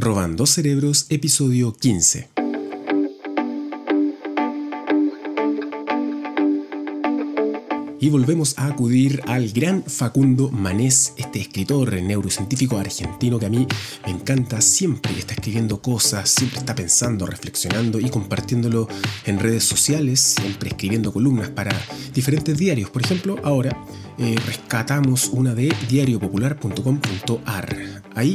Robando 0.00 0.46
Cerebros, 0.46 1.06
episodio 1.08 1.72
15. 1.72 2.28
Y 7.98 8.08
volvemos 8.08 8.56
a 8.58 8.68
acudir 8.68 9.22
al 9.26 9.48
gran 9.48 9.82
Facundo 9.82 10.52
Manés, 10.52 11.14
este 11.16 11.40
escritor 11.40 12.00
neurocientífico 12.00 12.78
argentino 12.78 13.40
que 13.40 13.46
a 13.46 13.50
mí 13.50 13.66
me 14.06 14.12
encanta, 14.12 14.60
siempre 14.60 15.18
está 15.18 15.34
escribiendo 15.34 15.82
cosas, 15.82 16.30
siempre 16.30 16.60
está 16.60 16.76
pensando, 16.76 17.26
reflexionando 17.26 17.98
y 17.98 18.08
compartiéndolo 18.08 18.86
en 19.26 19.40
redes 19.40 19.64
sociales, 19.64 20.20
siempre 20.20 20.68
escribiendo 20.68 21.12
columnas 21.12 21.48
para 21.48 21.72
diferentes 22.14 22.56
diarios. 22.56 22.88
Por 22.90 23.02
ejemplo, 23.02 23.36
ahora 23.42 23.76
eh, 24.18 24.36
rescatamos 24.46 25.30
una 25.32 25.54
de 25.54 25.72
diariopopular.com.ar. 25.88 27.76
Ahí 28.14 28.34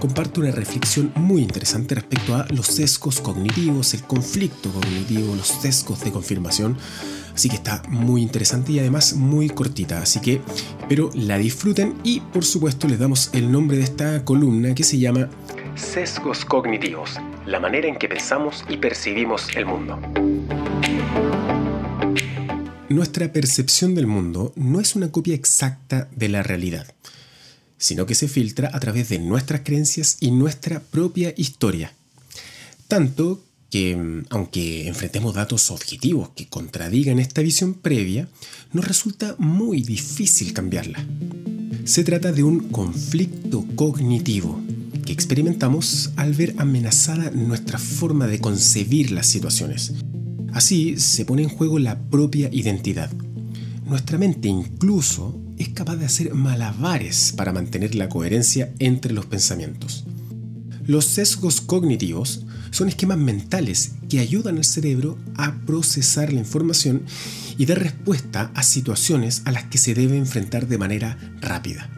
comparto 0.00 0.40
una 0.40 0.50
reflexión 0.50 1.12
muy 1.14 1.42
interesante 1.42 1.94
respecto 1.94 2.34
a 2.34 2.46
los 2.50 2.66
sesgos 2.66 3.20
cognitivos, 3.20 3.94
el 3.94 4.02
conflicto 4.02 4.70
cognitivo, 4.72 5.36
los 5.36 5.46
sesgos 5.46 6.00
de 6.00 6.10
confirmación. 6.10 6.76
Así 7.34 7.48
que 7.48 7.56
está 7.56 7.82
muy 7.88 8.22
interesante 8.22 8.72
y 8.72 8.80
además 8.80 9.14
muy 9.14 9.48
cortita. 9.48 10.02
Así 10.02 10.20
que 10.20 10.40
espero 10.80 11.10
la 11.14 11.38
disfruten 11.38 11.94
y 12.02 12.20
por 12.20 12.44
supuesto 12.44 12.88
les 12.88 12.98
damos 12.98 13.30
el 13.32 13.52
nombre 13.52 13.76
de 13.76 13.84
esta 13.84 14.24
columna 14.24 14.74
que 14.74 14.82
se 14.82 14.98
llama 14.98 15.28
Sesgos 15.76 16.44
cognitivos, 16.44 17.18
la 17.46 17.60
manera 17.60 17.86
en 17.86 17.96
que 17.96 18.08
pensamos 18.08 18.64
y 18.68 18.78
percibimos 18.78 19.48
el 19.56 19.64
mundo. 19.64 19.98
Nuestra 23.00 23.32
percepción 23.32 23.94
del 23.94 24.06
mundo 24.06 24.52
no 24.56 24.78
es 24.78 24.94
una 24.94 25.10
copia 25.10 25.34
exacta 25.34 26.10
de 26.14 26.28
la 26.28 26.42
realidad, 26.42 26.86
sino 27.78 28.04
que 28.04 28.14
se 28.14 28.28
filtra 28.28 28.70
a 28.74 28.78
través 28.78 29.08
de 29.08 29.18
nuestras 29.18 29.62
creencias 29.62 30.18
y 30.20 30.32
nuestra 30.32 30.80
propia 30.80 31.32
historia. 31.34 31.94
Tanto 32.88 33.42
que, 33.70 33.96
mm, 33.96 34.26
aunque 34.28 34.86
enfrentemos 34.86 35.34
datos 35.34 35.70
objetivos 35.70 36.28
que 36.36 36.48
contradigan 36.48 37.18
esta 37.18 37.40
visión 37.40 37.72
previa, 37.72 38.28
nos 38.74 38.86
resulta 38.86 39.34
muy 39.38 39.80
difícil 39.80 40.52
cambiarla. 40.52 41.02
Se 41.84 42.04
trata 42.04 42.32
de 42.32 42.42
un 42.42 42.68
conflicto 42.68 43.64
cognitivo 43.76 44.60
que 45.06 45.14
experimentamos 45.14 46.10
al 46.16 46.34
ver 46.34 46.54
amenazada 46.58 47.30
nuestra 47.30 47.78
forma 47.78 48.26
de 48.26 48.40
concebir 48.40 49.10
las 49.10 49.26
situaciones 49.26 49.94
Así 50.52 50.98
se 50.98 51.24
pone 51.24 51.42
en 51.42 51.48
juego 51.48 51.78
la 51.78 51.98
propia 51.98 52.48
identidad. 52.52 53.10
Nuestra 53.86 54.18
mente 54.18 54.48
incluso 54.48 55.40
es 55.58 55.68
capaz 55.68 55.96
de 55.96 56.06
hacer 56.06 56.34
malabares 56.34 57.32
para 57.36 57.52
mantener 57.52 57.94
la 57.94 58.08
coherencia 58.08 58.72
entre 58.78 59.12
los 59.12 59.26
pensamientos. 59.26 60.04
Los 60.86 61.04
sesgos 61.04 61.60
cognitivos 61.60 62.44
son 62.70 62.88
esquemas 62.88 63.18
mentales 63.18 63.92
que 64.08 64.20
ayudan 64.20 64.56
al 64.56 64.64
cerebro 64.64 65.18
a 65.36 65.54
procesar 65.66 66.32
la 66.32 66.40
información 66.40 67.02
y 67.58 67.66
dar 67.66 67.78
respuesta 67.78 68.50
a 68.54 68.62
situaciones 68.62 69.42
a 69.44 69.52
las 69.52 69.64
que 69.64 69.78
se 69.78 69.94
debe 69.94 70.16
enfrentar 70.16 70.66
de 70.66 70.78
manera 70.78 71.18
rápida. 71.40 71.90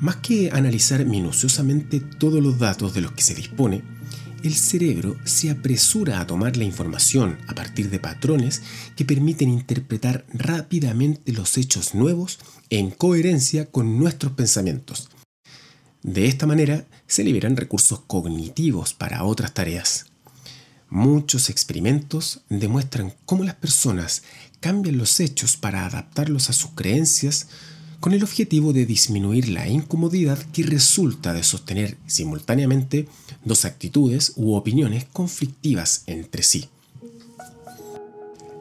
Más 0.00 0.16
que 0.16 0.50
analizar 0.52 1.04
minuciosamente 1.06 2.00
todos 2.00 2.42
los 2.42 2.58
datos 2.58 2.94
de 2.94 3.00
los 3.00 3.12
que 3.12 3.22
se 3.22 3.34
dispone, 3.34 3.82
el 4.44 4.54
cerebro 4.54 5.16
se 5.24 5.50
apresura 5.50 6.20
a 6.20 6.26
tomar 6.26 6.58
la 6.58 6.64
información 6.64 7.38
a 7.48 7.54
partir 7.54 7.88
de 7.88 7.98
patrones 7.98 8.60
que 8.94 9.06
permiten 9.06 9.48
interpretar 9.48 10.26
rápidamente 10.32 11.32
los 11.32 11.56
hechos 11.56 11.94
nuevos 11.94 12.38
en 12.68 12.90
coherencia 12.90 13.64
con 13.64 13.98
nuestros 13.98 14.32
pensamientos. 14.32 15.08
De 16.02 16.26
esta 16.26 16.46
manera 16.46 16.86
se 17.06 17.24
liberan 17.24 17.56
recursos 17.56 18.00
cognitivos 18.06 18.92
para 18.92 19.24
otras 19.24 19.54
tareas. 19.54 20.06
Muchos 20.90 21.48
experimentos 21.48 22.42
demuestran 22.50 23.14
cómo 23.24 23.44
las 23.44 23.54
personas 23.54 24.24
cambian 24.60 24.98
los 24.98 25.20
hechos 25.20 25.56
para 25.56 25.86
adaptarlos 25.86 26.50
a 26.50 26.52
sus 26.52 26.72
creencias 26.72 27.48
con 28.04 28.12
el 28.12 28.22
objetivo 28.22 28.74
de 28.74 28.84
disminuir 28.84 29.48
la 29.48 29.66
incomodidad 29.66 30.36
que 30.52 30.62
resulta 30.62 31.32
de 31.32 31.42
sostener 31.42 31.96
simultáneamente 32.06 33.08
dos 33.46 33.64
actitudes 33.64 34.34
u 34.36 34.56
opiniones 34.56 35.06
conflictivas 35.10 36.02
entre 36.06 36.42
sí. 36.42 36.68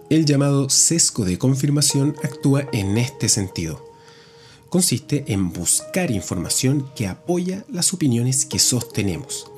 El 0.09 0.23
llamado 0.25 0.69
sesgo 0.69 1.25
de 1.25 1.37
confirmación 1.37 2.15
actúa 2.23 2.69
en 2.71 2.97
este 2.97 3.27
sentido. 3.27 3.85
Consiste 4.69 5.25
en 5.27 5.51
buscar 5.51 6.09
información 6.09 6.89
que 6.95 7.07
apoya 7.07 7.65
las 7.67 7.93
opiniones 7.93 8.45
que 8.45 8.59
sostenemos. 8.59 9.51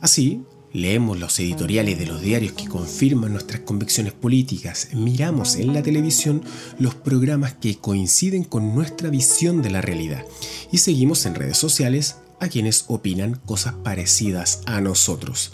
Así, 0.00 0.42
Leemos 0.72 1.18
los 1.18 1.38
editoriales 1.40 1.98
de 1.98 2.06
los 2.06 2.20
diarios 2.22 2.52
que 2.52 2.68
confirman 2.68 3.32
nuestras 3.32 3.62
convicciones 3.62 4.12
políticas, 4.12 4.88
miramos 4.94 5.56
en 5.56 5.74
la 5.74 5.82
televisión 5.82 6.42
los 6.78 6.94
programas 6.94 7.54
que 7.54 7.78
coinciden 7.78 8.44
con 8.44 8.72
nuestra 8.72 9.10
visión 9.10 9.62
de 9.62 9.70
la 9.70 9.80
realidad 9.80 10.24
y 10.70 10.78
seguimos 10.78 11.26
en 11.26 11.34
redes 11.34 11.58
sociales 11.58 12.16
a 12.38 12.46
quienes 12.48 12.84
opinan 12.86 13.34
cosas 13.34 13.74
parecidas 13.82 14.60
a 14.66 14.80
nosotros. 14.80 15.52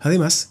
Además, 0.00 0.50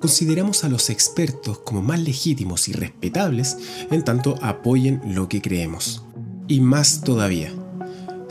consideramos 0.00 0.64
a 0.64 0.68
los 0.68 0.90
expertos 0.90 1.60
como 1.60 1.82
más 1.82 2.00
legítimos 2.00 2.68
y 2.68 2.72
respetables 2.72 3.56
en 3.92 4.02
tanto 4.02 4.36
apoyen 4.42 5.00
lo 5.04 5.28
que 5.28 5.40
creemos. 5.40 6.02
Y 6.48 6.60
más 6.60 7.02
todavía, 7.02 7.54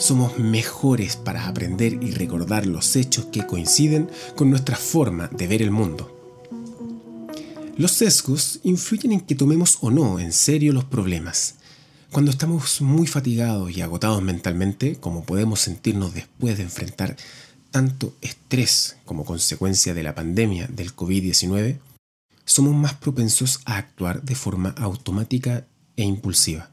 somos 0.02 0.40
mejores 0.40 1.16
para 1.16 1.48
aprender 1.48 2.00
y 2.02 2.12
recordar 2.12 2.66
los 2.66 2.96
hechos 2.96 3.26
que 3.26 3.46
coinciden 3.46 4.10
con 4.36 4.50
nuestra 4.50 4.76
forma 4.76 5.28
de 5.28 5.48
ver 5.48 5.62
el 5.62 5.70
mundo. 5.70 6.18
Los 7.78 7.92
sesgos 7.92 8.60
influyen 8.64 9.12
en 9.12 9.22
que 9.22 9.36
tomemos 9.36 9.78
o 9.82 9.92
no 9.92 10.20
en 10.20 10.34
serio 10.34 10.74
los 10.74 10.86
problemas. 10.86 11.56
Cuando 12.12 12.32
estamos 12.32 12.82
muy 12.82 13.08
fatigados 13.08 13.72
y 13.72 13.82
agotados 13.82 14.22
mentalmente, 14.22 14.96
como 14.96 15.24
podemos 15.24 15.62
sentirnos 15.62 16.14
después 16.14 16.58
de 16.58 16.64
enfrentar 16.64 17.16
tanto 17.70 18.14
estrés 18.22 18.98
como 19.06 19.24
consecuencia 19.24 19.94
de 19.94 20.04
la 20.04 20.16
pandemia 20.16 20.68
del 20.68 20.96
COVID-19, 20.96 21.78
somos 22.44 22.74
más 22.74 22.96
propensos 22.96 23.62
a 23.66 23.78
actuar 23.78 24.24
de 24.24 24.36
forma 24.36 24.76
automática 24.78 25.68
e 25.96 26.04
impulsiva 26.04 26.71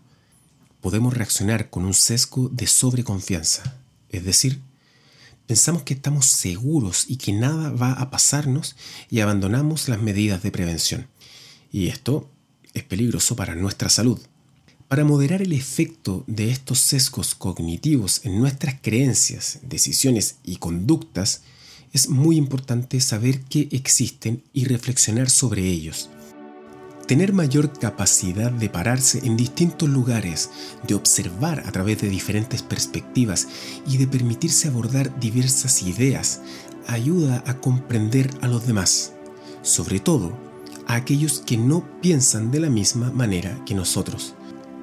podemos 0.81 1.15
reaccionar 1.15 1.71
con 1.71 1.85
un 1.85 1.95
sesgo 1.95 2.49
de 2.49 2.67
sobreconfianza, 2.67 3.77
es 4.11 4.25
decir, 4.25 4.61
pensamos 5.47 5.83
que 5.83 5.95
estamos 5.95 6.27
seguros 6.27 7.05
y 7.09 7.17
que 7.17 7.33
nada 7.33 7.71
va 7.71 7.93
a 7.93 8.11
pasarnos 8.11 8.77
y 9.11 9.21
abandonamos 9.21 9.89
las 9.89 10.01
medidas 10.01 10.43
de 10.43 10.51
prevención. 10.51 11.07
Y 11.73 11.89
esto 11.89 12.31
es 12.75 12.85
peligroso 12.85 13.37
para 13.37 13.55
nuestra 13.55 13.89
salud. 13.89 14.21
Para 14.89 15.05
moderar 15.05 15.43
el 15.43 15.53
efecto 15.53 16.25
de 16.27 16.51
estos 16.51 16.81
sesgos 16.81 17.35
cognitivos 17.35 18.25
en 18.25 18.39
nuestras 18.39 18.77
creencias, 18.81 19.59
decisiones 19.63 20.37
y 20.45 20.57
conductas, 20.57 21.43
es 21.93 22.09
muy 22.09 22.37
importante 22.37 23.01
saber 23.01 23.41
que 23.43 23.69
existen 23.71 24.43
y 24.53 24.65
reflexionar 24.65 25.29
sobre 25.31 25.67
ellos 25.67 26.09
tener 27.09 27.33
mayor 27.33 27.73
capacidad 27.73 28.53
de 28.53 28.69
pararse 28.69 29.27
en 29.27 29.37
distintos 29.37 29.89
lugares, 29.89 30.51
de 30.87 30.95
observar 30.95 31.65
a 31.67 31.73
través 31.73 32.03
de 32.03 32.11
diferentes 32.11 32.63
perspectivas 32.63 33.49
y 33.87 33.97
de 33.97 34.07
permitirse 34.07 34.69
abordar 34.69 35.19
diversas 35.19 35.83
ideas, 35.83 36.43
ayuda 36.87 37.43
a 37.47 37.55
comprender 37.55 38.31
a 38.43 38.47
los 38.47 38.67
demás, 38.67 39.15
sobre 39.63 40.01
todo 40.01 40.39
a 40.87 40.97
aquellos 40.97 41.41
que 41.41 41.57
no 41.57 41.83
piensan 42.03 42.51
de 42.51 42.61
la 42.61 42.69
misma 42.69 43.11
manera 43.11 43.59
que 43.65 43.75
nosotros, 43.75 44.35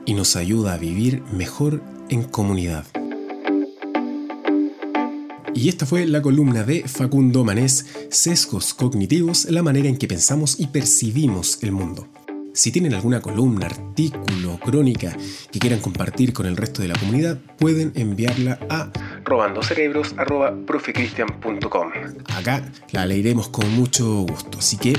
y 0.05 0.15
nos 0.15 0.35
ayuda 0.35 0.73
a 0.73 0.77
vivir 0.77 1.21
mejor 1.31 1.83
en 2.09 2.23
comunidad. 2.23 2.85
Y 5.55 5.69
esta 5.69 5.85
fue 5.85 6.05
la 6.05 6.21
columna 6.21 6.63
de 6.63 6.83
Facundo 6.85 7.45
Manés, 7.45 7.85
Sesgos 8.09 8.73
Cognitivos, 8.73 9.45
la 9.45 9.63
manera 9.63 9.87
en 9.87 9.95
que 9.97 10.07
pensamos 10.07 10.59
y 10.59 10.67
percibimos 10.67 11.63
el 11.63 11.71
mundo. 11.71 12.09
Si 12.53 12.71
tienen 12.71 12.93
alguna 12.93 13.21
columna, 13.21 13.67
artículo, 13.67 14.59
crónica 14.59 15.15
que 15.51 15.59
quieran 15.59 15.79
compartir 15.79 16.33
con 16.33 16.45
el 16.45 16.57
resto 16.57 16.81
de 16.81 16.89
la 16.89 16.99
comunidad, 16.99 17.39
pueden 17.57 17.93
enviarla 17.95 18.59
a 18.69 18.91
robandocerebros.profecristian.com. 19.23 21.91
Acá 22.35 22.69
la 22.91 23.05
leeremos 23.05 23.47
con 23.47 23.71
mucho 23.71 24.21
gusto, 24.21 24.57
así 24.59 24.75
que 24.77 24.93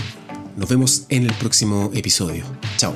nos 0.56 0.70
vemos 0.70 1.04
en 1.10 1.24
el 1.24 1.34
próximo 1.34 1.90
episodio. 1.94 2.46
Chao. 2.78 2.94